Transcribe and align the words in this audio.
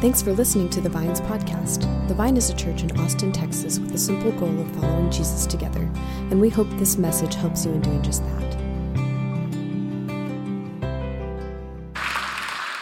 Thanks 0.00 0.22
for 0.22 0.32
listening 0.32 0.70
to 0.70 0.80
the 0.80 0.88
Vines 0.88 1.20
podcast. 1.20 1.80
The 2.06 2.14
Vine 2.14 2.36
is 2.36 2.50
a 2.50 2.54
church 2.54 2.84
in 2.84 3.00
Austin, 3.00 3.32
Texas, 3.32 3.80
with 3.80 3.90
the 3.90 3.98
simple 3.98 4.30
goal 4.30 4.60
of 4.60 4.70
following 4.76 5.10
Jesus 5.10 5.44
together, 5.44 5.90
and 6.30 6.40
we 6.40 6.48
hope 6.48 6.68
this 6.74 6.96
message 6.96 7.34
helps 7.34 7.66
you 7.66 7.72
in 7.72 7.80
doing 7.80 8.00
just 8.00 8.22
that. 8.22 8.56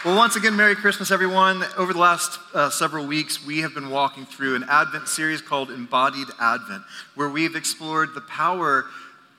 Well, 0.05 0.15
once 0.15 0.35
again, 0.35 0.55
Merry 0.55 0.75
Christmas, 0.75 1.09
everyone. 1.09 1.65
Over 1.75 1.91
the 1.91 1.97
last 1.97 2.39
uh, 2.53 2.69
several 2.69 3.07
weeks, 3.07 3.43
we 3.43 3.61
have 3.61 3.73
been 3.73 3.89
walking 3.89 4.27
through 4.27 4.55
an 4.55 4.65
Advent 4.69 5.07
series 5.07 5.41
called 5.41 5.71
Embodied 5.71 6.27
Advent, 6.39 6.83
where 7.15 7.29
we've 7.29 7.55
explored 7.55 8.13
the 8.13 8.21
power 8.21 8.85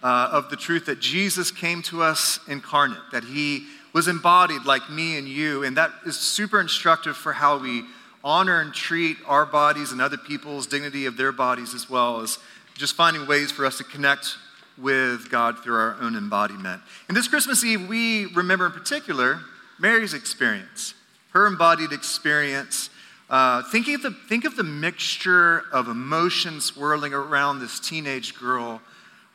uh, 0.03 0.31
of 0.33 0.51
the 0.51 0.57
truth 0.57 0.87
that 0.87 0.99
Jesus 0.99 1.53
came 1.53 1.83
to 1.83 2.03
us 2.03 2.41
incarnate, 2.49 2.99
that 3.13 3.23
he 3.23 3.67
was 3.99 4.07
embodied 4.07 4.65
like 4.65 4.89
me 4.89 5.19
and 5.19 5.29
you. 5.29 5.65
And 5.65 5.77
that 5.77 5.91
is 6.07 6.17
super 6.17 6.61
instructive 6.61 7.17
for 7.17 7.33
how 7.33 7.59
we 7.59 7.83
honor 8.23 8.61
and 8.61 8.73
treat 8.73 9.17
our 9.27 9.45
bodies 9.45 9.91
and 9.91 10.01
other 10.01 10.17
people's 10.17 10.69
dignity 10.69 11.07
of 11.07 11.17
their 11.17 11.33
bodies, 11.33 11.75
as 11.75 11.91
well 11.91 12.21
as 12.21 12.39
just 12.77 12.95
finding 12.95 13.27
ways 13.27 13.51
for 13.51 13.67
us 13.67 13.79
to 13.79 13.83
connect 13.83 14.37
with 14.81 15.29
God 15.31 15.59
through 15.65 15.75
our 15.75 15.97
own 16.01 16.15
embodiment. 16.15 16.81
And 17.09 17.17
this 17.17 17.27
Christmas 17.27 17.65
Eve, 17.65 17.89
we 17.89 18.27
remember 18.27 18.67
in 18.67 18.73
particular 18.73 19.41
Mary's 19.81 20.15
experience, 20.15 20.95
her 21.31 21.49
embodied 21.49 21.91
experience. 21.91 22.91
Uh, 23.29 23.65
thinking 23.73 23.97
of 23.97 24.03
the, 24.03 24.13
think 24.29 24.45
of 24.45 24.55
the 24.55 24.63
mixture 24.63 25.65
of 25.73 25.89
emotions 25.89 26.67
swirling 26.67 27.13
around 27.13 27.59
this 27.59 27.81
teenage 27.81 28.39
girl 28.39 28.81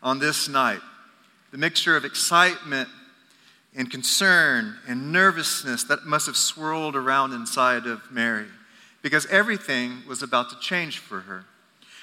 on 0.02 0.20
this 0.20 0.48
night. 0.48 0.80
The 1.52 1.58
mixture 1.58 1.98
of 1.98 2.06
excitement 2.06 2.88
and 3.76 3.90
concern 3.90 4.78
and 4.88 5.12
nervousness 5.12 5.84
that 5.86 6.06
must 6.06 6.28
have 6.28 6.38
swirled 6.38 6.96
around 6.96 7.34
inside 7.34 7.88
of 7.88 8.02
Mary 8.12 8.48
because 9.02 9.26
everything 9.28 10.04
was 10.08 10.22
about 10.22 10.50
to 10.50 10.60
change 10.60 11.00
for 11.00 11.22
her. 11.22 11.46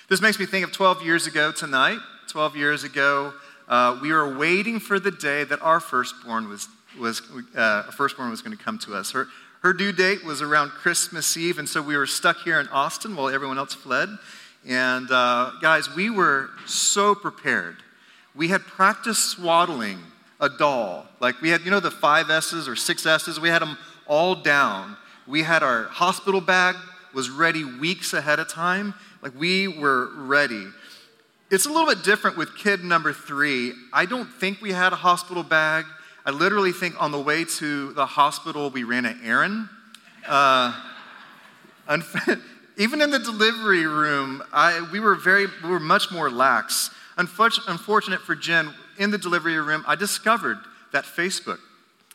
This 0.09 0.21
makes 0.21 0.39
me 0.39 0.47
think 0.47 0.65
of 0.65 0.73
12 0.73 1.03
years 1.03 1.27
ago 1.27 1.53
tonight. 1.53 1.99
12 2.29 2.57
years 2.57 2.85
ago, 2.85 3.33
uh, 3.69 3.99
we 4.03 4.13
were 4.13 4.37
waiting 4.37 4.81
for 4.81 4.99
the 4.99 5.11
day 5.11 5.45
that 5.45 5.61
our 5.63 5.81
firstborn 5.81 6.49
was, 6.49 6.69
was, 6.99 7.23
uh, 7.57 7.85
firstborn 7.93 8.31
was 8.31 8.43
going 8.43 8.57
to 8.57 8.63
come 8.63 8.79
to 8.79 8.95
us. 8.95 9.13
Her, 9.13 9.27
her 9.63 9.73
due 9.73 9.93
date 9.93 10.25
was 10.25 10.43
around 10.43 10.71
Christmas 10.71 11.37
Eve, 11.37 11.59
and 11.59 11.69
so 11.69 11.81
we 11.81 11.97
were 11.97 12.07
stuck 12.07 12.39
here 12.39 12.59
in 12.61 12.69
Austin 12.69 13.15
while 13.15 13.29
everyone 13.29 13.59
else 13.59 13.75
fled. 13.75 14.09
And 14.67 15.11
uh, 15.11 15.53
guys, 15.63 15.95
we 15.95 16.11
were 16.11 16.51
so 16.67 17.15
prepared. 17.15 17.77
We 18.35 18.49
had 18.49 18.63
practiced 18.63 19.31
swaddling 19.31 20.01
a 20.41 20.49
doll. 20.49 21.07
Like 21.21 21.41
we 21.41 21.51
had, 21.51 21.63
you 21.63 21.71
know, 21.71 21.81
the 21.81 21.91
five 21.91 22.31
S's 22.31 22.67
or 22.67 22.77
six 22.77 23.07
S's, 23.07 23.39
we 23.39 23.49
had 23.49 23.63
them 23.63 23.77
all 24.07 24.35
down. 24.35 24.97
We 25.27 25.43
had 25.43 25.63
our 25.63 25.85
hospital 25.85 26.41
bag 26.41 26.77
was 27.13 27.29
ready 27.31 27.65
weeks 27.65 28.13
ahead 28.13 28.39
of 28.39 28.49
time. 28.49 28.95
Like 29.23 29.39
we 29.39 29.69
were 29.69 30.11
ready. 30.15 30.67
It's 31.51 31.67
a 31.67 31.69
little 31.69 31.87
bit 31.87 32.05
different 32.05 32.37
with 32.37 32.57
kid 32.57 32.85
number 32.85 33.13
three. 33.13 33.73
I 33.93 34.07
don't 34.07 34.29
think 34.29 34.61
we 34.61 34.73
had 34.73 34.93
a 34.93 34.97
hospital 34.97 35.43
bag. 35.43 35.85
I 36.25 36.31
literally 36.31 36.73
think 36.73 37.01
on 37.01 37.11
the 37.11 37.21
way 37.21 37.45
to 37.45 37.93
the 37.93 38.07
hospital, 38.07 38.71
we 38.71 38.85
ran 38.85 39.05
an 39.05 39.21
errand. 39.25 39.69
Uh, 40.27 40.73
even 42.77 43.01
in 43.01 43.11
the 43.11 43.19
delivery 43.19 43.87
room, 43.87 44.43
I, 44.53 44.89
we 44.93 45.01
were 45.01 45.17
very, 45.17 45.47
we 45.63 45.71
were 45.71 45.81
much 45.81 46.13
more 46.13 46.31
lax. 46.31 46.91
Unfortunate 47.17 48.21
for 48.21 48.35
Jen, 48.35 48.73
in 49.01 49.11
the 49.11 49.19
delivery 49.19 49.59
room, 49.59 49.83
I 49.89 49.97
discovered 49.97 50.59
that 50.93 51.05
Facebook, 51.05 51.59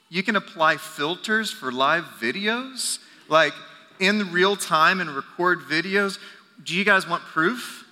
you 0.08 0.22
can 0.22 0.36
apply 0.36 0.78
filters 0.78 1.52
for 1.52 1.72
live 1.72 2.04
videos, 2.22 3.00
like 3.28 3.54
in 4.00 4.32
real 4.32 4.56
time 4.56 5.02
and 5.02 5.10
record 5.10 5.62
videos. 5.62 6.20
Do 6.64 6.76
you 6.76 6.86
guys 6.86 7.10
want 7.10 7.24
proof? 7.24 7.86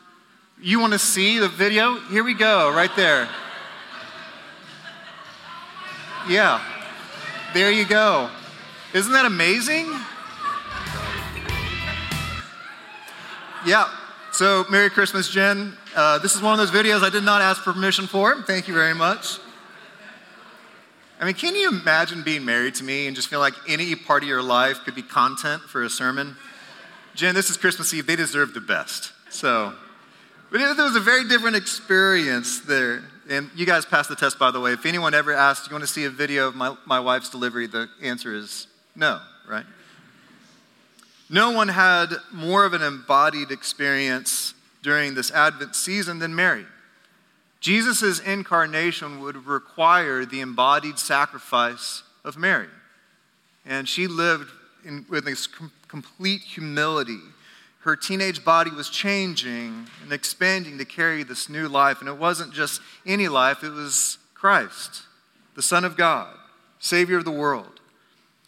You 0.61 0.79
want 0.79 0.93
to 0.93 0.99
see 0.99 1.39
the 1.39 1.49
video? 1.49 1.99
Here 2.01 2.23
we 2.23 2.35
go, 2.35 2.71
right 2.71 2.95
there. 2.95 3.27
Yeah, 6.29 6.61
there 7.53 7.71
you 7.71 7.85
go. 7.85 8.29
Isn't 8.93 9.11
that 9.11 9.25
amazing? 9.25 9.91
Yeah, 13.65 13.89
so 14.31 14.65
Merry 14.69 14.91
Christmas, 14.91 15.29
Jen. 15.29 15.75
Uh, 15.95 16.17
this 16.17 16.35
is 16.35 16.41
one 16.41 16.53
of 16.53 16.57
those 16.57 16.71
videos 16.71 17.03
I 17.03 17.11
did 17.11 17.23
not 17.23 17.41
ask 17.41 17.61
permission 17.61 18.07
for. 18.07 18.41
Thank 18.41 18.67
you 18.67 18.73
very 18.73 18.95
much. 18.95 19.37
I 21.19 21.25
mean, 21.25 21.35
can 21.35 21.55
you 21.55 21.69
imagine 21.69 22.23
being 22.23 22.43
married 22.43 22.73
to 22.75 22.83
me 22.83 23.05
and 23.05 23.15
just 23.15 23.27
feel 23.27 23.39
like 23.39 23.53
any 23.69 23.93
part 23.93 24.23
of 24.23 24.29
your 24.29 24.41
life 24.41 24.79
could 24.85 24.95
be 24.95 25.03
content 25.03 25.61
for 25.61 25.83
a 25.83 25.89
sermon? 25.91 26.35
Jen, 27.13 27.35
this 27.35 27.51
is 27.51 27.57
Christmas 27.57 27.93
Eve. 27.93 28.07
They 28.07 28.15
deserve 28.15 28.55
the 28.55 28.59
best. 28.59 29.11
So, 29.29 29.73
but 30.51 30.61
it, 30.61 30.77
was 30.77 30.95
a 30.95 30.99
very 30.99 31.27
different 31.27 31.55
experience 31.55 32.61
there. 32.61 33.03
And 33.29 33.51
you 33.55 33.67
guys 33.67 33.85
passed 33.85 34.09
the 34.09 34.15
test, 34.15 34.39
by 34.39 34.49
the 34.49 34.59
way. 34.59 34.73
If 34.73 34.87
anyone 34.87 35.13
ever 35.13 35.31
asked, 35.31 35.67
you 35.67 35.73
want 35.75 35.83
to 35.83 35.91
see 35.91 36.05
a 36.05 36.09
video 36.09 36.47
of 36.47 36.55
my, 36.55 36.75
my 36.87 36.99
wife's 36.99 37.29
delivery, 37.29 37.67
the 37.67 37.87
answer 38.01 38.33
is 38.33 38.65
no, 38.95 39.21
right? 39.47 39.65
No 41.29 41.51
one 41.51 41.67
had 41.67 42.07
more 42.31 42.65
of 42.65 42.73
an 42.73 42.81
embodied 42.81 43.51
experience 43.51 44.55
during 44.83 45.15
this 45.15 45.31
Advent 45.31 45.75
season 45.75 46.19
than 46.19 46.35
Mary. 46.35 46.65
Jesus' 47.59 48.19
incarnation 48.19 49.21
would 49.21 49.47
require 49.47 50.25
the 50.25 50.41
embodied 50.41 50.99
sacrifice 50.99 52.03
of 52.23 52.37
Mary. 52.37 52.67
And 53.65 53.87
she 53.87 54.05
lived 54.07 54.51
in, 54.85 55.05
with 55.09 55.25
this 55.25 55.47
com- 55.47 55.71
complete 55.87 56.41
humility. 56.41 57.21
Her 57.79 57.95
teenage 57.95 58.43
body 58.43 58.69
was 58.69 58.89
changing 58.89 59.87
and 60.03 60.11
expanding 60.11 60.77
to 60.77 60.85
carry 60.85 61.23
this 61.23 61.47
new 61.47 61.69
life. 61.69 62.01
And 62.01 62.09
it 62.09 62.17
wasn't 62.17 62.53
just 62.53 62.81
any 63.05 63.29
life, 63.29 63.63
it 63.63 63.71
was 63.71 64.17
Christ, 64.33 65.03
the 65.55 65.61
Son 65.61 65.85
of 65.85 65.95
God, 65.95 66.35
Savior 66.79 67.17
of 67.17 67.25
the 67.25 67.31
world. 67.31 67.79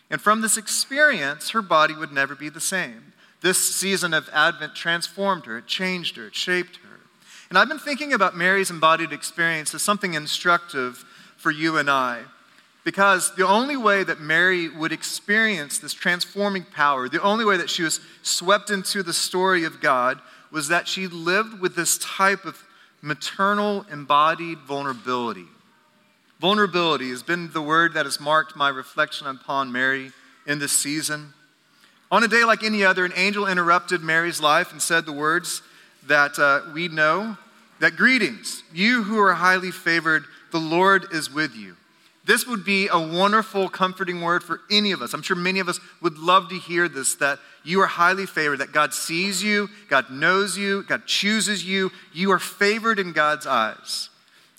And 0.10 0.22
from 0.22 0.42
this 0.42 0.58
experience, 0.58 1.52
her 1.52 1.62
body 1.62 1.96
would 1.96 2.12
never 2.12 2.36
be 2.36 2.50
the 2.50 2.60
same. 2.60 3.14
This 3.46 3.76
season 3.76 4.16
of 4.16 4.28
Advent 4.34 4.74
transformed 4.74 5.46
her, 5.46 5.60
it 5.60 5.68
changed 5.68 6.18
her, 6.18 6.26
it 6.26 6.34
shaped 6.34 6.78
her. 6.78 6.98
And 7.48 7.60
I've 7.60 7.68
been 7.68 7.78
thinking 7.78 8.12
about 8.12 8.36
Mary's 8.36 8.72
embodied 8.72 9.14
experience 9.14 9.72
as 9.76 9.84
something 9.84 10.16
instructive 10.16 11.06
for 11.38 11.52
you 11.52 11.78
and 11.78 11.88
I. 11.88 12.24
Because 12.84 13.36
the 13.36 13.48
only 13.48 13.78
way 13.78 14.04
that 14.04 14.20
Mary 14.20 14.68
would 14.68 14.92
experience 14.92 15.78
this 15.78 15.94
transforming 15.94 16.64
power, 16.64 17.08
the 17.08 17.22
only 17.22 17.46
way 17.46 17.56
that 17.56 17.70
she 17.70 17.84
was 17.84 18.00
swept 18.24 18.72
into 18.72 19.04
the 19.04 19.14
story 19.14 19.64
of 19.64 19.80
God, 19.80 20.20
was 20.52 20.70
that 20.70 20.88
she 20.88 21.06
lived 21.06 21.62
with 21.62 21.76
this 21.76 22.00
type 22.00 22.46
of 22.46 22.64
maternal 23.04 23.86
embodied 23.92 24.58
vulnerability. 24.62 25.46
Vulnerability 26.40 27.12
has 27.12 27.22
been 27.22 27.52
the 27.52 27.62
word 27.62 27.94
that 27.94 28.08
has 28.08 28.20
marked 28.20 28.56
my 28.56 28.70
reflection 28.70 29.28
upon 29.28 29.72
Mary 29.72 30.14
in 30.48 30.58
this 30.58 30.72
season. 30.72 31.36
On 32.12 32.24
a 32.24 32.28
day 32.28 32.44
like 32.44 32.64
any 32.64 32.84
other, 32.84 33.06
an 33.06 33.14
angel 33.16 33.48
interrupted 33.48 34.02
Mary's 34.02 34.40
life 34.40 34.72
and 34.72 34.82
said 34.82 35.06
the 35.06 35.12
words 35.12 35.62
that 36.08 36.38
uh, 36.38 36.62
we 36.74 36.88
know 36.88 37.38
that 37.80 37.96
greetings, 37.96 38.64
you 38.74 39.04
who 39.04 39.20
are 39.20 39.34
highly 39.34 39.72
favored, 39.72 40.24
the 40.52 40.60
Lord 40.60 41.08
is 41.12 41.32
with 41.32 41.56
you. 41.56 41.76
This 42.26 42.48
would 42.48 42.66
be 42.66 42.88
a 42.88 42.98
wonderful, 42.98 43.70
comforting 43.70 44.22
word 44.22 44.44
for 44.44 44.62
any 44.72 44.92
of 44.92 45.02
us. 45.02 45.14
I'm 45.14 45.22
sure 45.22 45.36
many 45.36 45.60
of 45.60 45.70
us 45.70 45.80
would 46.02 46.18
love 46.18 46.50
to 46.50 46.56
hear 46.56 46.90
this 46.90 47.16
that 47.16 47.40
you 47.64 47.82
are 47.82 47.88
highly 47.88 48.26
favored, 48.26 48.58
that 48.58 48.72
God 48.72 48.94
sees 48.94 49.44
you, 49.44 49.70
God 49.90 50.10
knows 50.10 50.58
you, 50.58 50.84
God 50.84 51.06
chooses 51.06 51.64
you. 51.64 51.92
You 52.14 52.32
are 52.32 52.40
favored 52.40 52.98
in 52.98 53.12
God's 53.12 53.46
eyes. 53.46 54.10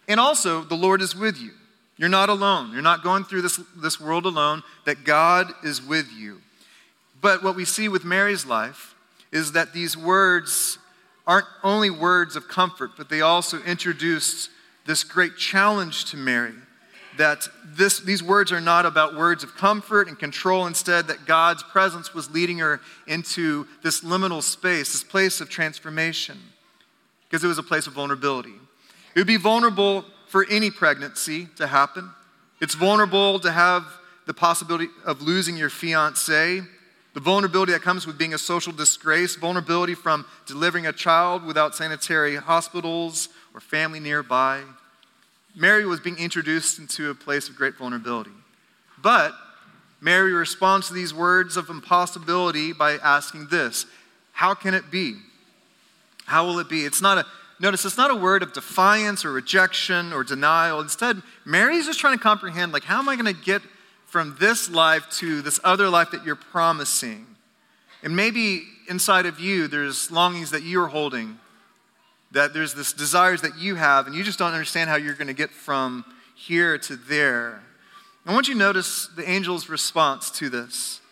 And 0.09 0.21
also, 0.21 0.63
the 0.63 0.77
Lord 0.77 1.03
is 1.03 1.17
with 1.17 1.39
you. 1.39 1.51
You're 1.97 2.09
not 2.09 2.29
alone. 2.29 2.73
You're 2.73 2.83
not 2.83 3.03
going 3.03 3.25
through 3.25 3.43
this, 3.43 3.59
this 3.77 4.01
world 4.01 4.27
alone, 4.27 4.63
that 4.85 5.05
God 5.05 5.53
is 5.65 5.83
with 5.83 6.13
you. 6.13 6.41
But 7.21 7.43
what 7.43 7.57
we 7.57 7.65
see 7.65 7.89
with 7.89 8.05
Mary's 8.05 8.47
life 8.47 8.95
is 9.33 9.53
that 9.53 9.73
these 9.73 9.97
words 9.97 10.79
aren't 11.27 11.47
only 11.63 11.91
words 11.91 12.37
of 12.37 12.49
comfort, 12.49 12.93
but 12.97 13.09
they 13.09 13.21
also 13.21 13.63
introduce 13.63 14.49
this 14.87 15.03
great 15.03 15.37
challenge 15.37 16.05
to 16.07 16.17
Mary 16.17 16.55
that 17.17 17.49
this, 17.65 18.01
these 18.01 18.23
words 18.23 18.53
are 18.53 18.61
not 18.61 18.87
about 18.87 19.17
words 19.17 19.43
of 19.43 19.55
comfort 19.55 20.09
and 20.09 20.19
control, 20.19 20.67
instead, 20.67 21.07
that 21.09 21.27
God's 21.27 21.63
presence 21.63 22.15
was 22.15 22.31
leading 22.31 22.59
her 22.59 22.81
into 23.07 23.67
this 23.83 24.03
liminal 24.03 24.43
space, 24.43 24.93
this 24.93 25.05
place 25.05 25.41
of 25.41 25.49
transformation, 25.49 26.39
because 27.29 27.43
it 27.43 27.49
was 27.49 27.59
a 27.59 27.63
place 27.63 27.87
of 27.87 27.95
vulnerability. 27.95 28.55
It 29.15 29.21
would 29.21 29.27
be 29.27 29.37
vulnerable 29.37 30.05
for 30.29 30.47
any 30.51 30.71
pregnancy 30.71 31.49
to 31.57 31.67
happen. 31.67 32.11
It's 32.61 32.75
vulnerable 32.75 33.41
to 33.41 33.51
have 33.51 33.85
the 34.27 34.35
possibility 34.35 34.89
of 35.05 35.23
losing 35.23 35.57
your 35.57 35.71
fiance, 35.71 36.61
the 37.17 37.23
vulnerability 37.23 37.73
that 37.73 37.81
comes 37.81 38.07
with 38.07 38.19
being 38.19 38.35
a 38.35 38.39
social 38.39 38.75
disgrace, 38.75 39.37
vulnerability 39.37 39.95
from 39.95 40.27
delivering 40.47 40.87
a 40.87 40.93
child 40.93 41.43
without 41.47 41.75
sanitary 41.75 42.37
hospitals 42.37 43.31
or 43.55 43.61
family 43.61 43.99
nearby. 43.99 44.61
Mary 45.55 45.87
was 45.87 45.99
being 45.99 46.19
introduced 46.19 46.79
into 46.79 47.09
a 47.09 47.15
place 47.15 47.49
of 47.49 47.57
great 47.57 47.75
vulnerability. 47.75 48.33
But 49.03 49.33
Mary 49.99 50.35
responds 50.35 50.89
to 50.89 50.93
these 50.93 51.15
words 51.15 51.57
of 51.57 51.71
impossibility 51.71 52.75
by 52.75 52.99
asking 52.99 53.47
this 53.47 53.87
How 54.33 54.53
can 54.53 54.75
it 54.75 54.91
be? 54.91 55.15
How 56.27 56.45
will 56.45 56.59
it 56.59 56.69
be? 56.69 56.85
It's 56.85 57.01
not 57.01 57.17
a, 57.17 57.25
notice, 57.59 57.87
it's 57.87 57.97
not 57.97 58.11
a 58.11 58.15
word 58.15 58.43
of 58.43 58.53
defiance 58.53 59.25
or 59.25 59.33
rejection 59.33 60.13
or 60.13 60.23
denial. 60.23 60.81
Instead, 60.81 61.23
Mary's 61.47 61.87
just 61.87 61.99
trying 61.99 62.19
to 62.19 62.23
comprehend, 62.23 62.73
like, 62.73 62.85
how 62.85 62.99
am 62.99 63.09
I 63.09 63.17
going 63.17 63.35
to 63.35 63.43
get 63.43 63.63
from 64.17 64.35
this 64.41 64.71
life 64.71 65.11
to 65.11 65.43
this 65.43 65.61
other 65.63 65.91
life 65.91 66.11
that 66.11 66.25
you're 66.25 66.35
promising? 66.35 67.27
And 68.03 68.17
maybe 68.17 68.63
inside 68.89 69.27
of 69.27 69.39
you, 69.39 69.69
there's 69.69 70.11
longings 70.11 70.53
that 70.53 70.63
you're 70.63 70.87
holding, 70.87 71.39
that 72.31 72.55
there's 72.55 72.73
this 72.73 72.95
desires 72.95 73.43
that 73.43 73.59
you 73.59 73.75
have, 73.75 74.07
and 74.07 74.17
you 74.17 74.25
just 74.25 74.39
don't 74.39 74.55
understand 74.55 74.89
how 74.89 74.97
you're 74.97 75.13
going 75.13 75.27
to 75.27 75.35
get 75.35 75.51
from 75.51 76.03
here 76.35 76.79
to 76.79 76.97
there. 76.97 77.61
I 78.25 78.33
want 78.33 78.49
you 78.49 78.55
to 78.55 78.59
notice 78.59 79.11
the 79.15 79.29
angel's 79.29 79.69
response 79.69 80.31
to 80.31 80.49
this. 80.49 81.03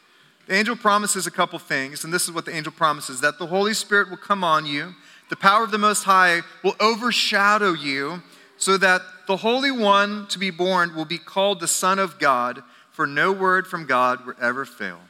The 0.47 0.55
angel 0.55 0.75
promises 0.75 1.27
a 1.27 1.31
couple 1.31 1.59
things, 1.59 2.05
and 2.05 2.13
this 2.13 2.25
is 2.25 2.33
what 2.33 2.47
the 2.47 2.57
angel 2.57 2.73
promises 2.73 3.21
that 3.21 3.39
the 3.39 3.49
Holy 3.49 3.75
Spirit 3.75 4.09
will 4.09 4.17
come 4.17 4.43
on 4.43 4.65
you, 4.65 4.95
the 5.29 5.37
power 5.37 5.63
of 5.63 5.73
the 5.73 5.77
Most 5.77 6.05
High 6.05 6.41
will 6.63 6.77
overshadow 6.81 7.75
you, 7.75 8.23
so 8.57 8.79
that 8.79 9.03
the 9.27 9.37
Holy 9.37 9.71
One 9.71 10.27
to 10.29 10.39
be 10.39 10.49
born 10.49 10.95
will 10.95 11.05
be 11.05 11.19
called 11.19 11.61
the 11.61 11.69
Son 11.69 11.99
of 11.99 12.19
God, 12.19 12.63
for 12.95 13.07
no 13.09 13.33
word 13.33 13.67
from 13.67 13.87
God 13.87 14.25
will 14.25 14.35
ever 14.41 14.65
fail. 14.65 15.01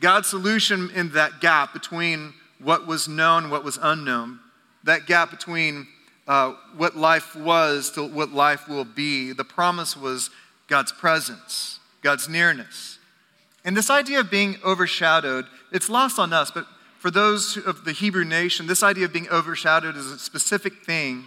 God's 0.00 0.26
solution 0.26 0.90
in 0.94 1.10
that 1.10 1.40
gap 1.40 1.72
between 1.74 2.32
what 2.60 2.86
was 2.86 3.06
known, 3.06 3.50
what 3.50 3.62
was 3.62 3.78
unknown, 3.80 4.40
that 4.84 5.06
gap 5.06 5.30
between 5.30 5.86
uh, 6.26 6.54
what 6.76 6.96
life 6.96 7.36
was 7.36 7.90
to 7.92 8.06
what 8.06 8.32
life 8.32 8.68
will 8.68 8.84
be, 8.84 9.32
the 9.32 9.44
promise 9.44 9.96
was 9.96 10.30
God's 10.66 10.92
presence, 10.92 11.78
God's 12.02 12.26
nearness. 12.26 12.98
And 13.64 13.76
this 13.76 13.90
idea 13.90 14.20
of 14.20 14.30
being 14.30 14.56
overshadowed, 14.64 15.44
it's 15.70 15.90
lost 15.90 16.18
on 16.18 16.32
us, 16.32 16.50
but 16.50 16.66
for 16.98 17.10
those 17.10 17.58
of 17.58 17.84
the 17.84 17.92
Hebrew 17.92 18.24
nation, 18.24 18.66
this 18.66 18.82
idea 18.82 19.04
of 19.04 19.12
being 19.12 19.28
overshadowed 19.28 19.94
is 19.94 20.06
a 20.06 20.18
specific 20.18 20.84
thing. 20.84 21.24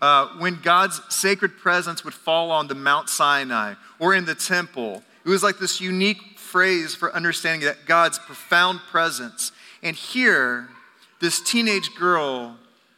Uh, 0.00 0.28
when 0.38 0.60
God's 0.62 1.00
sacred 1.08 1.58
presence 1.58 2.04
would 2.04 2.14
fall 2.14 2.50
on 2.50 2.68
the 2.68 2.74
Mount 2.74 3.08
Sinai 3.08 3.74
or 3.98 4.14
in 4.14 4.24
the 4.24 4.34
temple, 4.34 5.02
it 5.24 5.28
was 5.28 5.42
like 5.42 5.58
this 5.58 5.80
unique 5.80 6.38
phrase 6.38 6.94
for 6.94 7.14
understanding 7.14 7.66
that 7.66 7.84
God's 7.84 8.18
profound 8.18 8.80
presence. 8.90 9.52
And 9.82 9.96
here, 9.96 10.68
this 11.20 11.40
teenage 11.40 11.94
girl 11.96 12.56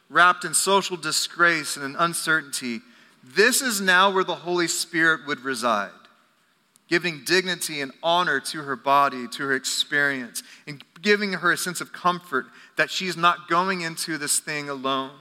wrapped 0.08 0.44
in 0.44 0.54
social 0.54 0.96
disgrace 0.96 1.76
and 1.76 1.84
in 1.84 1.96
uncertainty, 1.96 2.80
this 3.22 3.62
is 3.62 3.80
now 3.80 4.12
where 4.12 4.24
the 4.24 4.34
Holy 4.34 4.68
Spirit 4.68 5.26
would 5.26 5.40
reside, 5.40 5.90
giving 6.88 7.22
dignity 7.24 7.80
and 7.80 7.92
honor 8.02 8.40
to 8.40 8.62
her 8.62 8.76
body, 8.76 9.26
to 9.28 9.44
her 9.44 9.54
experience, 9.54 10.42
and 10.66 10.84
giving 11.00 11.34
her 11.34 11.52
a 11.52 11.56
sense 11.56 11.80
of 11.80 11.92
comfort 11.92 12.46
that 12.76 12.90
she's 12.90 13.16
not 13.16 13.48
going 13.48 13.80
into 13.80 14.18
this 14.18 14.38
thing 14.38 14.68
alone, 14.68 15.12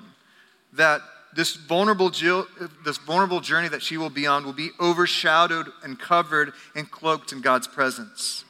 that 0.74 1.02
this 1.36 1.56
vulnerable, 1.56 2.10
this 2.10 2.98
vulnerable 2.98 3.40
journey 3.40 3.68
that 3.70 3.82
she 3.82 3.98
will 3.98 4.10
be 4.10 4.26
on 4.26 4.46
will 4.46 4.54
be 4.54 4.70
overshadowed 4.80 5.68
and 5.84 6.00
covered 6.00 6.54
and 6.76 6.90
cloaked 6.90 7.32
in 7.32 7.42
God's 7.42 7.68
presence. 7.68 8.44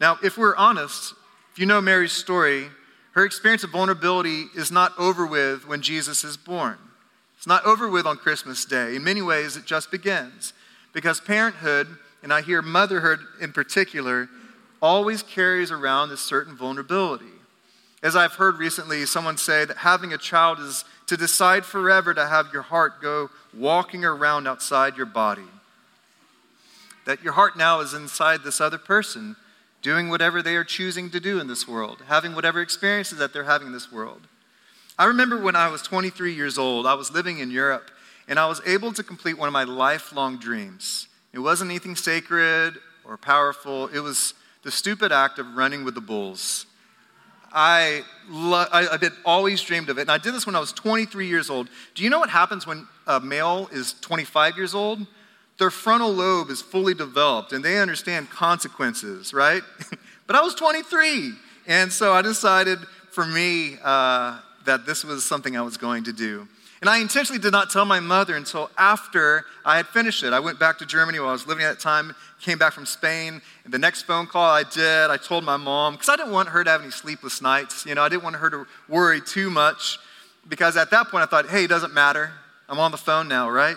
Now, 0.00 0.18
if 0.22 0.36
we're 0.36 0.56
honest, 0.56 1.14
if 1.52 1.58
you 1.58 1.66
know 1.66 1.80
Mary's 1.80 2.12
story, 2.12 2.68
her 3.12 3.24
experience 3.24 3.62
of 3.62 3.70
vulnerability 3.70 4.46
is 4.56 4.72
not 4.72 4.92
over 4.98 5.26
with 5.26 5.68
when 5.68 5.82
Jesus 5.82 6.24
is 6.24 6.36
born. 6.36 6.78
It's 7.36 7.46
not 7.46 7.64
over 7.64 7.88
with 7.88 8.06
on 8.06 8.16
Christmas 8.16 8.64
Day. 8.64 8.96
In 8.96 9.04
many 9.04 9.22
ways, 9.22 9.56
it 9.56 9.66
just 9.66 9.90
begins. 9.90 10.52
Because 10.92 11.20
parenthood, 11.20 11.86
and 12.22 12.32
I 12.32 12.40
hear 12.40 12.62
motherhood 12.62 13.20
in 13.40 13.52
particular, 13.52 14.28
always 14.80 15.22
carries 15.22 15.70
around 15.70 16.08
this 16.08 16.22
certain 16.22 16.56
vulnerability. 16.56 17.33
As 18.04 18.14
I've 18.14 18.34
heard 18.34 18.58
recently, 18.58 19.06
someone 19.06 19.38
say 19.38 19.64
that 19.64 19.78
having 19.78 20.12
a 20.12 20.18
child 20.18 20.60
is 20.60 20.84
to 21.06 21.16
decide 21.16 21.64
forever 21.64 22.12
to 22.12 22.26
have 22.26 22.52
your 22.52 22.60
heart 22.60 23.00
go 23.00 23.30
walking 23.54 24.04
around 24.04 24.46
outside 24.46 24.98
your 24.98 25.06
body. 25.06 25.48
That 27.06 27.24
your 27.24 27.32
heart 27.32 27.56
now 27.56 27.80
is 27.80 27.94
inside 27.94 28.42
this 28.42 28.60
other 28.60 28.76
person 28.76 29.36
doing 29.80 30.10
whatever 30.10 30.42
they 30.42 30.54
are 30.54 30.64
choosing 30.64 31.08
to 31.12 31.18
do 31.18 31.40
in 31.40 31.46
this 31.46 31.66
world, 31.66 32.02
having 32.06 32.34
whatever 32.34 32.60
experiences 32.60 33.16
that 33.18 33.32
they're 33.32 33.44
having 33.44 33.68
in 33.68 33.72
this 33.72 33.90
world. 33.90 34.20
I 34.98 35.06
remember 35.06 35.40
when 35.40 35.56
I 35.56 35.68
was 35.68 35.80
23 35.80 36.34
years 36.34 36.58
old, 36.58 36.86
I 36.86 36.94
was 36.94 37.10
living 37.10 37.38
in 37.38 37.50
Europe, 37.50 37.90
and 38.28 38.38
I 38.38 38.46
was 38.46 38.60
able 38.66 38.92
to 38.92 39.02
complete 39.02 39.38
one 39.38 39.48
of 39.48 39.54
my 39.54 39.64
lifelong 39.64 40.36
dreams. 40.36 41.08
It 41.32 41.38
wasn't 41.38 41.70
anything 41.70 41.96
sacred 41.96 42.74
or 43.02 43.16
powerful, 43.16 43.86
it 43.88 44.00
was 44.00 44.34
the 44.62 44.70
stupid 44.70 45.10
act 45.10 45.38
of 45.38 45.56
running 45.56 45.84
with 45.84 45.94
the 45.94 46.02
bulls. 46.02 46.66
I, 47.54 48.02
lo- 48.28 48.66
I, 48.72 48.88
I 48.88 48.98
had 49.00 49.12
always 49.24 49.62
dreamed 49.62 49.88
of 49.88 49.98
it, 49.98 50.02
and 50.02 50.10
I 50.10 50.18
did 50.18 50.34
this 50.34 50.44
when 50.44 50.56
I 50.56 50.60
was 50.60 50.72
23 50.72 51.28
years 51.28 51.48
old. 51.48 51.68
Do 51.94 52.02
you 52.02 52.10
know 52.10 52.18
what 52.18 52.30
happens 52.30 52.66
when 52.66 52.86
a 53.06 53.20
male 53.20 53.68
is 53.72 53.94
25 54.00 54.56
years 54.56 54.74
old? 54.74 55.06
their 55.58 55.70
frontal 55.70 56.12
lobe 56.12 56.50
is 56.50 56.60
fully 56.60 56.94
developed 56.94 57.52
and 57.52 57.64
they 57.64 57.78
understand 57.78 58.30
consequences, 58.30 59.32
right? 59.32 59.62
but 60.26 60.36
I 60.36 60.42
was 60.42 60.54
23. 60.54 61.32
And 61.66 61.92
so 61.92 62.12
I 62.12 62.22
decided 62.22 62.78
for 63.10 63.24
me 63.24 63.76
uh, 63.82 64.40
that 64.64 64.86
this 64.86 65.04
was 65.04 65.24
something 65.24 65.56
I 65.56 65.62
was 65.62 65.76
going 65.76 66.04
to 66.04 66.12
do. 66.12 66.48
And 66.84 66.90
I 66.90 66.98
intentionally 66.98 67.40
did 67.40 67.52
not 67.52 67.70
tell 67.70 67.86
my 67.86 67.98
mother 67.98 68.36
until 68.36 68.70
after 68.76 69.46
I 69.64 69.78
had 69.78 69.86
finished 69.86 70.22
it. 70.22 70.34
I 70.34 70.40
went 70.40 70.58
back 70.58 70.76
to 70.80 70.84
Germany 70.84 71.18
while 71.18 71.30
I 71.30 71.32
was 71.32 71.46
living 71.46 71.64
at 71.64 71.70
that 71.70 71.80
time, 71.80 72.14
came 72.42 72.58
back 72.58 72.74
from 72.74 72.84
Spain. 72.84 73.40
And 73.64 73.72
the 73.72 73.78
next 73.78 74.02
phone 74.02 74.26
call 74.26 74.50
I 74.50 74.64
did, 74.64 75.08
I 75.08 75.16
told 75.16 75.44
my 75.44 75.56
mom, 75.56 75.94
because 75.94 76.10
I 76.10 76.16
didn't 76.16 76.32
want 76.32 76.50
her 76.50 76.62
to 76.62 76.68
have 76.68 76.82
any 76.82 76.90
sleepless 76.90 77.40
nights. 77.40 77.86
You 77.86 77.94
know, 77.94 78.02
I 78.02 78.10
didn't 78.10 78.22
want 78.22 78.36
her 78.36 78.50
to 78.50 78.66
worry 78.86 79.22
too 79.22 79.48
much, 79.48 79.98
because 80.46 80.76
at 80.76 80.90
that 80.90 81.08
point 81.08 81.22
I 81.22 81.26
thought, 81.26 81.48
hey, 81.48 81.64
it 81.64 81.68
doesn't 81.68 81.94
matter. 81.94 82.32
I'm 82.68 82.78
on 82.78 82.90
the 82.90 82.98
phone 82.98 83.28
now, 83.28 83.48
right? 83.48 83.76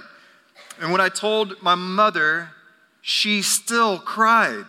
And 0.81 0.91
when 0.91 0.99
I 0.99 1.07
told 1.07 1.63
my 1.63 1.75
mother, 1.75 2.49
she 3.01 3.41
still 3.41 3.99
cried. 3.99 4.65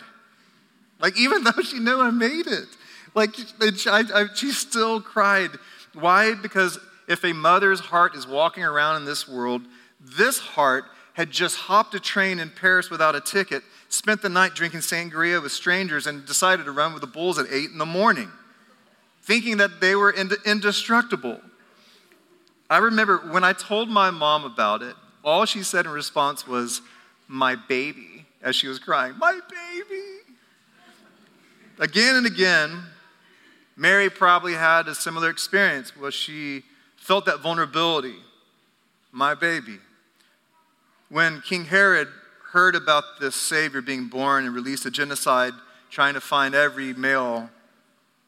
Like, 1.00 1.18
even 1.18 1.42
though 1.42 1.60
she 1.64 1.80
knew 1.80 2.00
I 2.00 2.12
made 2.12 2.46
it, 2.46 2.68
like, 3.16 3.30
I, 3.60 4.04
I, 4.14 4.26
she 4.36 4.52
still 4.52 5.00
cried. 5.00 5.50
Why? 5.94 6.34
Because 6.34 6.78
if 7.08 7.24
a 7.24 7.32
mother's 7.32 7.80
heart 7.80 8.14
is 8.14 8.26
walking 8.26 8.62
around 8.62 8.96
in 8.96 9.04
this 9.06 9.26
world, 9.26 9.62
this 9.98 10.38
heart 10.38 10.84
had 11.14 11.30
just 11.30 11.56
hopped 11.56 11.94
a 11.94 12.00
train 12.00 12.38
in 12.38 12.50
Paris 12.50 12.90
without 12.90 13.16
a 13.16 13.20
ticket, 13.20 13.64
spent 13.88 14.22
the 14.22 14.28
night 14.28 14.54
drinking 14.54 14.80
sangria 14.80 15.42
with 15.42 15.50
strangers, 15.50 16.06
and 16.06 16.24
decided 16.26 16.64
to 16.64 16.70
run 16.70 16.92
with 16.92 17.00
the 17.00 17.08
bulls 17.08 17.38
at 17.38 17.46
8 17.50 17.70
in 17.70 17.78
the 17.78 17.86
morning, 17.86 18.30
thinking 19.22 19.56
that 19.56 19.80
they 19.80 19.96
were 19.96 20.14
indestructible. 20.44 21.40
I 22.70 22.78
remember 22.78 23.16
when 23.18 23.42
I 23.42 23.54
told 23.54 23.88
my 23.88 24.10
mom 24.10 24.44
about 24.44 24.82
it, 24.82 24.94
all 25.24 25.46
she 25.46 25.62
said 25.62 25.86
in 25.86 25.90
response 25.92 26.46
was, 26.46 26.82
My 27.26 27.56
baby, 27.56 28.26
as 28.42 28.54
she 28.54 28.68
was 28.68 28.78
crying, 28.78 29.18
My 29.18 29.40
baby. 29.50 30.04
Again 31.80 32.16
and 32.16 32.26
again, 32.26 32.82
Mary 33.76 34.10
probably 34.10 34.54
had 34.54 34.88
a 34.88 34.94
similar 34.94 35.30
experience 35.30 35.96
where 35.96 36.10
she 36.10 36.64
felt 37.08 37.24
that 37.24 37.40
vulnerability. 37.40 38.16
My 39.12 39.34
baby. 39.34 39.78
When 41.08 41.40
King 41.40 41.64
Herod 41.64 42.08
heard 42.52 42.74
about 42.74 43.02
this 43.18 43.34
Savior 43.34 43.80
being 43.80 44.08
born 44.08 44.44
and 44.44 44.54
released 44.54 44.84
a 44.84 44.90
genocide 44.90 45.54
trying 45.90 46.12
to 46.12 46.20
find 46.20 46.54
every 46.54 46.92
male 46.92 47.48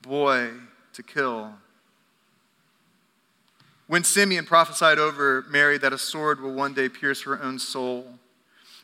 boy 0.00 0.48
to 0.94 1.02
kill, 1.02 1.52
when 3.86 4.02
Simeon 4.02 4.46
prophesied 4.46 4.98
over 4.98 5.44
Mary 5.50 5.76
that 5.76 5.92
a 5.92 5.98
sword 5.98 6.40
will 6.40 6.54
one 6.54 6.72
day 6.72 6.88
pierce 6.88 7.22
her 7.24 7.42
own 7.42 7.58
soul. 7.58 8.06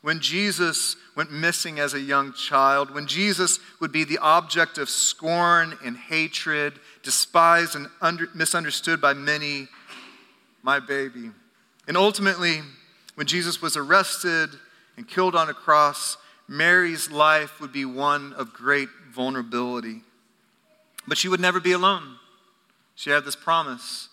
When 0.03 0.21
Jesus 0.21 0.97
went 1.17 1.33
missing 1.33 1.81
as 1.81 1.95
a 1.95 2.01
young 2.01 2.35
child. 2.35 2.95
When 2.95 3.07
Jesus 3.07 3.59
would 3.81 3.91
be 3.91 4.05
the 4.05 4.19
object 4.19 4.79
of 4.79 4.89
scorn 4.89 5.77
and 5.83 5.97
hatred, 5.97 6.75
despised 7.03 7.75
and 7.75 7.89
under, 8.01 8.29
misunderstood 8.35 9.01
by 9.01 9.15
many. 9.15 9.67
My 10.67 10.81
baby. 10.81 11.31
And 11.87 11.97
ultimately, 11.97 12.61
when 13.15 13.29
Jesus 13.29 13.63
was 13.63 13.77
arrested 13.77 14.51
and 14.97 15.07
killed 15.07 15.37
on 15.37 15.49
a 15.49 15.55
cross, 15.55 16.17
Mary's 16.49 17.09
life 17.09 17.61
would 17.61 17.73
be 17.73 17.85
one 17.85 18.33
of 18.33 18.53
great 18.53 18.89
vulnerability. 19.13 20.03
But 21.07 21.19
she 21.19 21.29
would 21.29 21.39
never 21.39 21.61
be 21.61 21.71
alone. 21.71 22.17
She 22.97 23.11
had 23.11 23.25
this 23.25 23.37
promise 23.37 24.09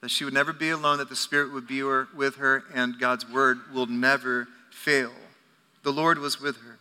that 0.00 0.10
she 0.10 0.24
would 0.24 0.32
never 0.32 0.54
be 0.54 0.70
alone, 0.70 0.96
that 0.96 1.10
the 1.10 1.16
Spirit 1.16 1.52
would 1.52 1.66
be 1.66 1.82
with 1.82 2.36
her, 2.36 2.64
and 2.72 2.98
God's 2.98 3.30
word 3.30 3.58
will 3.70 3.84
never 3.84 4.48
fail. 4.70 5.12
The 5.82 5.92
Lord 5.92 6.18
was 6.18 6.40
with 6.40 6.56
her. 6.62 6.78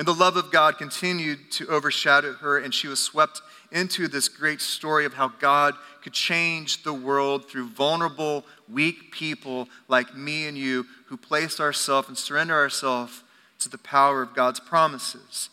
And 0.00 0.08
the 0.08 0.14
love 0.14 0.38
of 0.38 0.50
God 0.50 0.78
continued 0.78 1.50
to 1.50 1.68
overshadow 1.68 2.32
her, 2.32 2.56
and 2.56 2.72
she 2.72 2.88
was 2.88 3.00
swept 3.00 3.42
into 3.70 4.08
this 4.08 4.30
great 4.30 4.62
story 4.62 5.04
of 5.04 5.12
how 5.12 5.28
God 5.28 5.74
could 6.02 6.14
change 6.14 6.84
the 6.84 6.94
world 6.94 7.50
through 7.50 7.68
vulnerable, 7.68 8.46
weak 8.66 9.12
people 9.12 9.68
like 9.88 10.16
me 10.16 10.46
and 10.46 10.56
you 10.56 10.86
who 11.08 11.18
place 11.18 11.60
ourselves 11.60 12.08
and 12.08 12.16
surrender 12.16 12.54
ourselves 12.54 13.22
to 13.58 13.68
the 13.68 13.76
power 13.76 14.22
of 14.22 14.34
God's 14.34 14.58
promises. 14.58 15.50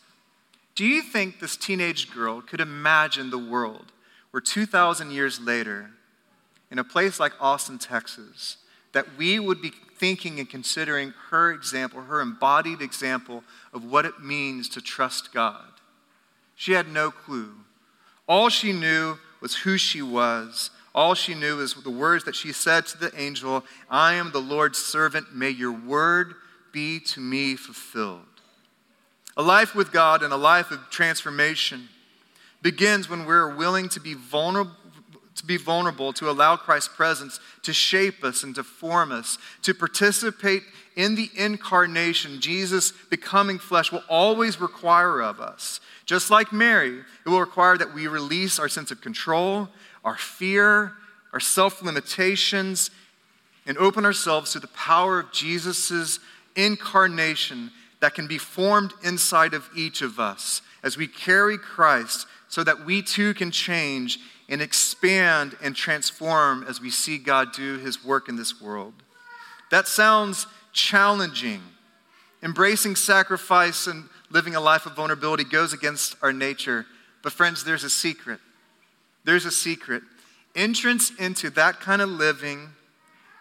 Do 0.75 0.85
you 0.85 1.01
think 1.01 1.41
this 1.41 1.57
teenage 1.57 2.09
girl 2.09 2.39
could 2.39 2.61
imagine 2.61 3.31
the 3.31 3.37
world 3.37 3.91
where 4.31 4.39
2,000 4.39 5.11
years 5.11 5.41
later, 5.41 5.91
in 6.71 6.79
a 6.79 6.85
place 6.85 7.19
like 7.19 7.33
Austin, 7.41 7.79
Texas, 7.79 8.55
that 8.97 9.15
we 9.15 9.37
would 9.37 9.61
be 9.61 9.71
thinking 9.99 10.39
and 10.39 10.49
considering 10.49 11.13
her 11.29 11.51
example, 11.51 12.01
her 12.01 12.19
embodied 12.19 12.81
example 12.81 13.43
of 13.71 13.85
what 13.85 14.05
it 14.05 14.19
means 14.19 14.67
to 14.69 14.81
trust 14.81 15.31
God? 15.31 15.69
She 16.55 16.71
had 16.71 16.87
no 16.87 17.11
clue. 17.11 17.53
All 18.27 18.49
she 18.49 18.73
knew 18.73 19.19
was 19.39 19.57
who 19.57 19.77
she 19.77 20.01
was. 20.01 20.71
All 20.95 21.13
she 21.13 21.35
knew 21.35 21.59
is 21.59 21.75
the 21.75 21.91
words 21.91 22.23
that 22.23 22.35
she 22.35 22.51
said 22.51 22.87
to 22.87 22.97
the 22.97 23.11
angel 23.15 23.63
I 23.87 24.15
am 24.15 24.31
the 24.31 24.41
Lord's 24.41 24.79
servant. 24.79 25.35
May 25.35 25.51
your 25.51 25.73
word 25.73 26.33
be 26.71 26.99
to 27.01 27.19
me 27.19 27.55
fulfilled. 27.55 28.21
A 29.37 29.43
life 29.43 29.75
with 29.75 29.91
God 29.91 30.23
and 30.23 30.33
a 30.33 30.37
life 30.37 30.71
of 30.71 30.89
transformation 30.89 31.87
begins 32.63 33.07
when 33.07 33.27
we're 33.27 33.55
willing 33.55 33.89
to 33.89 33.99
be 33.99 34.15
vulnerable 34.15 34.71
to 35.37 35.45
be 35.45 35.57
vulnerable, 35.57 36.13
to 36.13 36.29
allow 36.29 36.55
Christ's 36.57 36.95
presence 36.95 37.39
to 37.63 37.73
shape 37.73 38.23
us 38.23 38.43
and 38.43 38.53
to 38.55 38.63
form 38.63 39.11
us, 39.11 39.37
to 39.61 39.73
participate 39.73 40.63
in 40.95 41.15
the 41.15 41.29
incarnation, 41.35 42.41
Jesus 42.41 42.91
becoming 42.91 43.59
flesh 43.59 43.91
will 43.91 44.03
always 44.09 44.59
require 44.59 45.21
of 45.21 45.39
us. 45.39 45.79
Just 46.05 46.31
like 46.31 46.51
Mary, 46.51 47.03
it 47.25 47.29
will 47.29 47.39
require 47.39 47.77
that 47.77 47.93
we 47.93 48.07
release 48.07 48.57
our 48.57 48.67
sense 48.67 48.89
of 48.89 49.01
control, 49.01 49.69
our 50.03 50.15
fear, 50.15 50.93
our 51.33 51.39
self 51.39 51.83
limitations, 51.83 52.89
and 53.67 53.77
open 53.77 54.05
ourselves 54.05 54.53
to 54.53 54.59
the 54.59 54.67
power 54.69 55.19
of 55.19 55.31
Jesus' 55.31 56.19
incarnation 56.55 57.69
that 57.99 58.15
can 58.15 58.27
be 58.27 58.37
formed 58.37 58.93
inside 59.03 59.53
of 59.53 59.69
each 59.75 60.01
of 60.01 60.19
us 60.19 60.61
as 60.83 60.97
we 60.97 61.07
carry 61.07 61.57
Christ 61.57 62.25
so 62.47 62.63
that 62.63 62.85
we 62.85 63.01
too 63.01 63.33
can 63.33 63.51
change 63.51 64.19
and 64.49 64.61
expand 64.61 65.57
and 65.61 65.75
transform 65.75 66.63
as 66.67 66.79
we 66.79 66.89
see 66.89 67.17
God 67.17 67.53
do 67.53 67.77
his 67.77 68.03
work 68.03 68.29
in 68.29 68.35
this 68.35 68.61
world. 68.61 68.93
That 69.71 69.87
sounds 69.87 70.47
challenging. 70.71 71.61
Embracing 72.41 72.95
sacrifice 72.95 73.87
and 73.87 74.05
living 74.29 74.55
a 74.55 74.61
life 74.61 74.85
of 74.85 74.95
vulnerability 74.95 75.43
goes 75.43 75.73
against 75.73 76.15
our 76.21 76.31
nature. 76.31 76.85
But, 77.23 77.33
friends, 77.33 77.63
there's 77.63 77.83
a 77.83 77.89
secret. 77.89 78.39
There's 79.25 79.45
a 79.45 79.51
secret. 79.51 80.03
Entrance 80.55 81.11
into 81.19 81.49
that 81.51 81.79
kind 81.79 82.01
of 82.01 82.09
living 82.09 82.69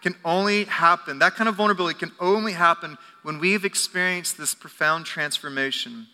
can 0.03 0.15
only 0.25 0.65
happen, 0.65 1.19
that 1.19 1.35
kind 1.35 1.49
of 1.49 1.57
vulnerability 1.57 1.99
can 1.99 2.13
only 2.21 2.53
happen 2.53 2.97
when 3.23 3.41
we've 3.41 3.65
experienced 3.65 4.39
this 4.39 4.55
profound 4.55 5.05
transformation 5.05 6.07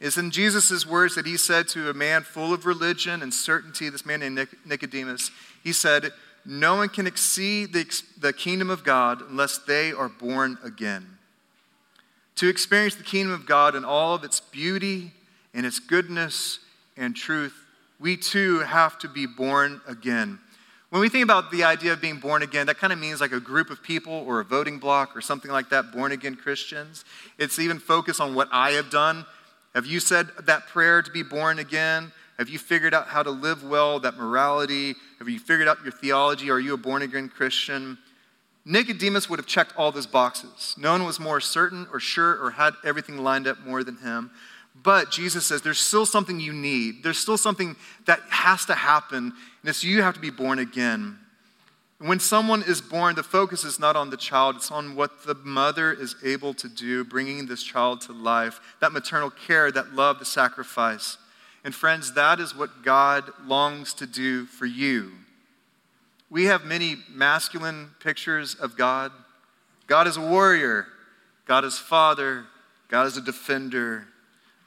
is 0.00 0.16
in 0.16 0.30
Jesus' 0.30 0.86
words 0.86 1.14
that 1.14 1.26
he 1.26 1.36
said 1.36 1.68
to 1.68 1.90
a 1.90 1.94
man 1.94 2.22
full 2.22 2.54
of 2.54 2.64
religion 2.64 3.22
and 3.22 3.32
certainty, 3.32 3.90
this 3.90 4.06
man 4.06 4.20
named 4.20 4.48
Nicodemus. 4.64 5.30
He 5.62 5.72
said, 5.72 6.12
No 6.46 6.76
one 6.76 6.88
can 6.88 7.06
exceed 7.06 7.74
the, 7.74 7.84
the 8.18 8.32
kingdom 8.32 8.70
of 8.70 8.82
God 8.82 9.20
unless 9.28 9.58
they 9.58 9.92
are 9.92 10.08
born 10.08 10.56
again. 10.64 11.18
To 12.36 12.48
experience 12.48 12.94
the 12.94 13.02
kingdom 13.02 13.34
of 13.34 13.44
God 13.44 13.74
in 13.74 13.84
all 13.84 14.14
of 14.14 14.24
its 14.24 14.40
beauty 14.40 15.12
and 15.52 15.66
its 15.66 15.78
goodness 15.78 16.60
and 16.96 17.14
truth, 17.14 17.54
we 17.98 18.16
too 18.16 18.60
have 18.60 18.98
to 19.00 19.08
be 19.08 19.26
born 19.26 19.82
again. 19.86 20.38
When 20.88 21.02
we 21.02 21.10
think 21.10 21.22
about 21.22 21.50
the 21.50 21.64
idea 21.64 21.92
of 21.92 22.00
being 22.00 22.18
born 22.18 22.42
again, 22.42 22.66
that 22.66 22.78
kind 22.78 22.92
of 22.92 22.98
means 22.98 23.20
like 23.20 23.32
a 23.32 23.38
group 23.38 23.68
of 23.68 23.82
people 23.82 24.12
or 24.26 24.40
a 24.40 24.44
voting 24.44 24.78
block 24.78 25.14
or 25.14 25.20
something 25.20 25.50
like 25.50 25.68
that, 25.68 25.92
born 25.92 26.10
again 26.10 26.34
Christians. 26.34 27.04
It's 27.38 27.58
even 27.58 27.78
focused 27.78 28.20
on 28.20 28.34
what 28.34 28.48
I 28.50 28.70
have 28.72 28.90
done 28.90 29.26
have 29.74 29.86
you 29.86 30.00
said 30.00 30.28
that 30.46 30.66
prayer 30.66 31.02
to 31.02 31.10
be 31.10 31.22
born 31.22 31.58
again? 31.58 32.12
Have 32.38 32.48
you 32.48 32.58
figured 32.58 32.94
out 32.94 33.08
how 33.08 33.22
to 33.22 33.30
live 33.30 33.62
well, 33.62 34.00
that 34.00 34.16
morality? 34.16 34.94
Have 35.18 35.28
you 35.28 35.38
figured 35.38 35.68
out 35.68 35.82
your 35.82 35.92
theology? 35.92 36.50
Are 36.50 36.58
you 36.58 36.74
a 36.74 36.76
born 36.78 37.02
again 37.02 37.28
Christian? 37.28 37.98
Nicodemus 38.64 39.28
would 39.28 39.38
have 39.38 39.46
checked 39.46 39.74
all 39.76 39.92
those 39.92 40.06
boxes. 40.06 40.74
No 40.78 40.92
one 40.92 41.04
was 41.04 41.20
more 41.20 41.40
certain 41.40 41.86
or 41.92 42.00
sure 42.00 42.42
or 42.42 42.52
had 42.52 42.74
everything 42.84 43.18
lined 43.18 43.46
up 43.46 43.60
more 43.60 43.84
than 43.84 43.96
him. 43.98 44.30
But 44.82 45.10
Jesus 45.10 45.46
says 45.46 45.62
there's 45.62 45.78
still 45.78 46.06
something 46.06 46.40
you 46.40 46.52
need. 46.52 47.02
There's 47.02 47.18
still 47.18 47.36
something 47.36 47.76
that 48.06 48.20
has 48.28 48.64
to 48.66 48.74
happen, 48.74 49.18
and 49.62 49.68
it's 49.68 49.84
you 49.84 50.02
have 50.02 50.14
to 50.14 50.20
be 50.20 50.30
born 50.30 50.58
again. 50.58 51.18
When 52.00 52.18
someone 52.18 52.62
is 52.62 52.80
born, 52.80 53.14
the 53.14 53.22
focus 53.22 53.62
is 53.62 53.78
not 53.78 53.94
on 53.94 54.08
the 54.08 54.16
child, 54.16 54.56
it's 54.56 54.70
on 54.70 54.96
what 54.96 55.26
the 55.26 55.34
mother 55.34 55.92
is 55.92 56.16
able 56.24 56.54
to 56.54 56.66
do, 56.66 57.04
bringing 57.04 57.44
this 57.44 57.62
child 57.62 58.00
to 58.02 58.12
life. 58.12 58.58
That 58.80 58.92
maternal 58.92 59.28
care, 59.28 59.70
that 59.70 59.92
love, 59.92 60.18
the 60.18 60.24
sacrifice. 60.24 61.18
And 61.62 61.74
friends, 61.74 62.14
that 62.14 62.40
is 62.40 62.56
what 62.56 62.82
God 62.82 63.30
longs 63.44 63.92
to 63.94 64.06
do 64.06 64.46
for 64.46 64.64
you. 64.64 65.12
We 66.30 66.44
have 66.44 66.64
many 66.64 66.96
masculine 67.10 67.90
pictures 68.00 68.54
of 68.54 68.78
God. 68.78 69.12
God 69.86 70.06
is 70.06 70.16
a 70.16 70.22
warrior, 70.22 70.86
God 71.44 71.66
is 71.66 71.78
father, 71.78 72.46
God 72.88 73.08
is 73.08 73.18
a 73.18 73.22
defender. 73.22 74.06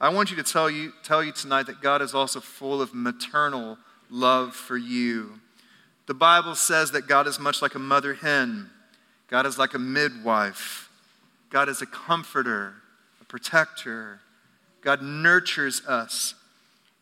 I 0.00 0.10
want 0.10 0.30
you 0.30 0.36
to 0.36 0.44
tell 0.44 0.70
you, 0.70 0.92
tell 1.02 1.24
you 1.24 1.32
tonight 1.32 1.66
that 1.66 1.82
God 1.82 2.00
is 2.00 2.14
also 2.14 2.38
full 2.38 2.80
of 2.80 2.94
maternal 2.94 3.76
love 4.08 4.54
for 4.54 4.76
you. 4.76 5.40
The 6.06 6.14
Bible 6.14 6.54
says 6.54 6.90
that 6.92 7.08
God 7.08 7.26
is 7.26 7.38
much 7.38 7.62
like 7.62 7.74
a 7.74 7.78
mother 7.78 8.14
hen, 8.14 8.70
God 9.28 9.46
is 9.46 9.58
like 9.58 9.74
a 9.74 9.78
midwife, 9.78 10.88
God 11.50 11.68
is 11.68 11.80
a 11.82 11.86
comforter, 11.86 12.74
a 13.20 13.24
protector. 13.24 14.20
God 14.84 15.02
nurtures 15.02 15.84
us. 15.86 16.34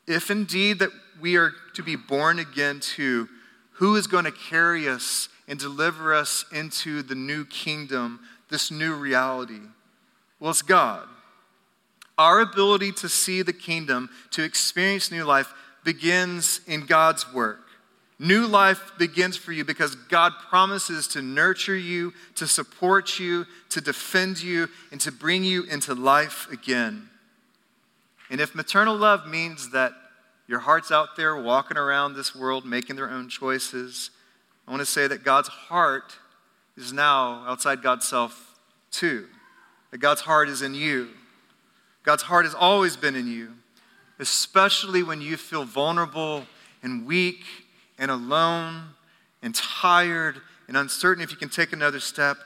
If 0.06 0.30
indeed 0.30 0.78
that 0.78 0.90
we 1.20 1.36
are 1.36 1.52
to 1.74 1.82
be 1.82 1.96
born 1.96 2.38
again 2.38 2.80
to, 2.94 3.28
who 3.72 3.96
is 3.96 4.06
going 4.06 4.24
to 4.24 4.32
carry 4.32 4.88
us 4.88 5.28
and 5.48 5.58
deliver 5.58 6.14
us 6.14 6.44
into 6.52 7.02
the 7.02 7.16
new 7.16 7.44
kingdom, 7.44 8.20
this 8.48 8.70
new 8.70 8.94
reality? 8.94 9.60
Well, 10.38 10.50
it's 10.50 10.62
God. 10.62 11.08
Our 12.16 12.40
ability 12.40 12.92
to 12.92 13.08
see 13.08 13.42
the 13.42 13.52
kingdom, 13.52 14.08
to 14.30 14.44
experience 14.44 15.10
new 15.10 15.24
life, 15.24 15.52
begins 15.82 16.60
in 16.66 16.86
God's 16.86 17.32
work. 17.32 17.61
New 18.22 18.46
life 18.46 18.92
begins 18.98 19.36
for 19.36 19.50
you 19.50 19.64
because 19.64 19.96
God 19.96 20.32
promises 20.48 21.08
to 21.08 21.20
nurture 21.20 21.76
you, 21.76 22.12
to 22.36 22.46
support 22.46 23.18
you, 23.18 23.46
to 23.70 23.80
defend 23.80 24.40
you, 24.40 24.68
and 24.92 25.00
to 25.00 25.10
bring 25.10 25.42
you 25.42 25.64
into 25.64 25.92
life 25.92 26.46
again. 26.52 27.08
And 28.30 28.40
if 28.40 28.54
maternal 28.54 28.96
love 28.96 29.26
means 29.26 29.72
that 29.72 29.92
your 30.46 30.60
heart's 30.60 30.92
out 30.92 31.16
there 31.16 31.34
walking 31.34 31.76
around 31.76 32.14
this 32.14 32.32
world 32.32 32.64
making 32.64 32.94
their 32.94 33.10
own 33.10 33.28
choices, 33.28 34.10
I 34.68 34.70
want 34.70 34.82
to 34.82 34.86
say 34.86 35.08
that 35.08 35.24
God's 35.24 35.48
heart 35.48 36.16
is 36.76 36.92
now 36.92 37.44
outside 37.48 37.82
God's 37.82 38.06
self 38.06 38.56
too. 38.92 39.26
That 39.90 39.98
God's 39.98 40.20
heart 40.20 40.48
is 40.48 40.62
in 40.62 40.76
you. 40.76 41.08
God's 42.04 42.22
heart 42.22 42.44
has 42.44 42.54
always 42.54 42.96
been 42.96 43.16
in 43.16 43.26
you, 43.26 43.54
especially 44.20 45.02
when 45.02 45.20
you 45.20 45.36
feel 45.36 45.64
vulnerable 45.64 46.46
and 46.84 47.04
weak 47.04 47.42
and 47.98 48.10
alone 48.10 48.82
and 49.42 49.54
tired 49.54 50.40
and 50.68 50.76
uncertain 50.76 51.22
if 51.22 51.30
you 51.30 51.36
can 51.36 51.48
take 51.48 51.72
another 51.72 52.00
step, 52.00 52.38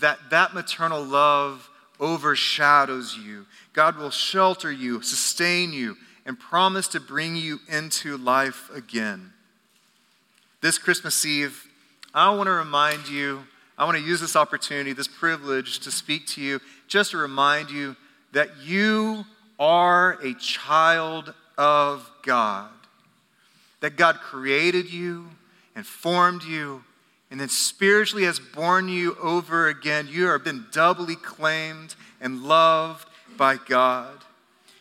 that 0.00 0.18
that 0.30 0.54
maternal 0.54 1.02
love 1.02 1.68
overshadows 2.00 3.16
you. 3.16 3.46
God 3.72 3.96
will 3.96 4.10
shelter 4.10 4.70
you, 4.70 5.02
sustain 5.02 5.72
you, 5.72 5.96
and 6.26 6.38
promise 6.38 6.88
to 6.88 7.00
bring 7.00 7.36
you 7.36 7.60
into 7.68 8.16
life 8.16 8.70
again. 8.74 9.32
This 10.60 10.78
Christmas 10.78 11.24
Eve, 11.26 11.66
I 12.14 12.34
want 12.34 12.46
to 12.46 12.52
remind 12.52 13.08
you, 13.08 13.44
I 13.76 13.84
want 13.84 13.98
to 13.98 14.04
use 14.04 14.20
this 14.20 14.36
opportunity, 14.36 14.92
this 14.92 15.08
privilege 15.08 15.80
to 15.80 15.90
speak 15.90 16.26
to 16.28 16.40
you, 16.40 16.60
just 16.88 17.10
to 17.10 17.18
remind 17.18 17.70
you 17.70 17.96
that 18.32 18.48
you 18.62 19.24
are 19.58 20.12
a 20.22 20.34
child 20.34 21.34
of 21.58 22.10
God 22.22 22.70
that 23.84 23.98
God 23.98 24.16
created 24.20 24.90
you 24.90 25.28
and 25.76 25.84
formed 25.86 26.42
you 26.42 26.82
and 27.30 27.38
then 27.38 27.50
spiritually 27.50 28.24
has 28.24 28.38
born 28.40 28.88
you 28.88 29.14
over 29.20 29.68
again. 29.68 30.08
You 30.10 30.28
have 30.28 30.42
been 30.42 30.64
doubly 30.72 31.16
claimed 31.16 31.94
and 32.18 32.44
loved 32.44 33.06
by 33.36 33.58
God. 33.68 34.24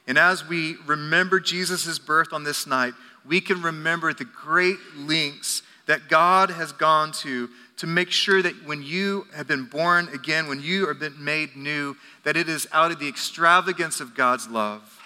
And 0.07 0.17
as 0.17 0.47
we 0.47 0.77
remember 0.85 1.41
Jesus' 1.41 1.99
birth 1.99 2.31
on 2.31 2.45
this 2.45 2.65
night, 2.65 2.93
we 3.27 3.41
can 3.41 3.61
remember 3.61 4.13
the 4.13 4.23
great 4.23 4.77
links 4.95 5.63
that 5.85 6.07
God 6.07 6.49
has 6.51 6.71
gone 6.71 7.11
to 7.23 7.49
to 7.75 7.85
make 7.85 8.09
sure 8.09 8.41
that 8.41 8.65
when 8.65 8.81
you 8.81 9.27
have 9.35 9.49
been 9.49 9.65
born 9.65 10.07
again, 10.13 10.47
when 10.47 10.61
you 10.61 10.87
have 10.87 10.99
been 10.99 11.21
made 11.21 11.57
new, 11.57 11.97
that 12.23 12.37
it 12.37 12.47
is 12.47 12.69
out 12.71 12.91
of 12.91 12.99
the 12.99 13.09
extravagance 13.09 13.99
of 13.99 14.15
God's 14.15 14.47
love. 14.47 14.97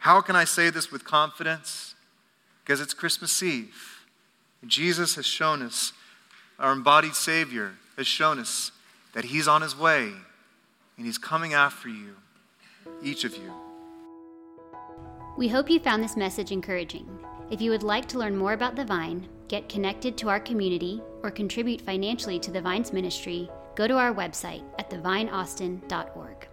How 0.00 0.20
can 0.22 0.34
I 0.34 0.42
say 0.42 0.70
this 0.70 0.90
with 0.90 1.04
confidence? 1.04 1.94
Because 2.68 2.82
it's 2.82 2.92
Christmas 2.92 3.42
Eve. 3.42 4.04
Jesus 4.66 5.14
has 5.14 5.24
shown 5.24 5.62
us, 5.62 5.94
our 6.58 6.72
embodied 6.72 7.14
Savior 7.14 7.72
has 7.96 8.06
shown 8.06 8.38
us 8.38 8.72
that 9.14 9.24
He's 9.24 9.48
on 9.48 9.62
His 9.62 9.74
way 9.74 10.12
and 10.98 11.06
He's 11.06 11.16
coming 11.16 11.54
after 11.54 11.88
you. 11.88 12.16
each 13.02 13.24
of 13.24 13.34
you. 13.34 13.50
We 15.38 15.48
hope 15.48 15.70
you 15.70 15.80
found 15.80 16.04
this 16.04 16.16
message 16.16 16.52
encouraging. 16.52 17.08
If 17.50 17.62
you 17.62 17.70
would 17.70 17.82
like 17.82 18.06
to 18.08 18.18
learn 18.18 18.36
more 18.36 18.52
about 18.52 18.76
the 18.76 18.84
Vine, 18.84 19.26
get 19.48 19.70
connected 19.70 20.18
to 20.18 20.28
our 20.28 20.40
community, 20.40 21.00
or 21.22 21.30
contribute 21.30 21.80
financially 21.80 22.38
to 22.40 22.50
the 22.50 22.60
Vine's 22.60 22.92
ministry, 22.92 23.48
go 23.76 23.88
to 23.88 23.96
our 23.96 24.12
website 24.12 24.64
at 24.78 24.90
thevineaustin.org. 24.90 26.48